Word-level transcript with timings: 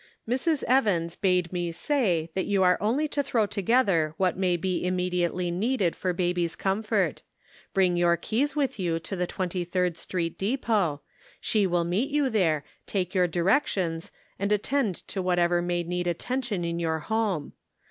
"Mrs. 0.27 0.63
Evans 0.67 1.15
bade 1.15 1.53
me 1.53 1.71
say 1.71 2.31
that 2.33 2.47
you 2.47 2.63
are 2.63 2.79
only 2.81 3.07
to 3.09 3.21
throw 3.21 3.45
together 3.45 4.15
what 4.17 4.35
may 4.35 4.57
be 4.57 4.83
immediately 4.83 5.51
needed 5.51 5.95
for 5.95 6.11
baby's 6.11 6.55
comfort; 6.55 7.21
bring 7.71 7.95
your 7.97 8.17
keys 8.17 8.55
with 8.55 8.79
you 8.79 8.99
to 8.99 9.15
the 9.15 9.27
Twenty 9.27 9.63
third 9.63 9.97
Street 9.97 10.39
Depot; 10.39 11.03
she 11.39 11.67
will 11.67 11.83
meet 11.83 12.09
you 12.09 12.31
there, 12.31 12.63
take 12.87 13.13
your 13.13 13.27
direc 13.27 13.67
tions, 13.67 14.11
and 14.39 14.51
attend 14.51 14.95
to 15.07 15.21
whatever 15.21 15.61
may 15.61 15.83
need 15.83 16.07
attention 16.07 16.65
in 16.65 16.79
your 16.79 16.97
home. 16.97 17.53